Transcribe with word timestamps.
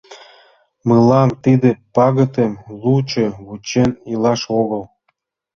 Мылам 0.87 1.29
тиде 1.43 1.71
пагытым 1.95 2.53
лучо 2.81 3.25
вучен 3.45 3.91
илаш 4.11 4.41
огыл. 4.59 4.83